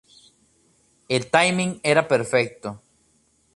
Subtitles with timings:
[1.09, 2.81] El "timing" era perfecto.